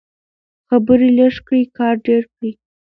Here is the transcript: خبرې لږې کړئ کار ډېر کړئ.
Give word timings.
خبرې 0.67 1.09
لږې 1.17 1.39
کړئ 1.47 1.63
کار 1.77 1.95
ډېر 2.07 2.23
کړئ. 2.33 2.51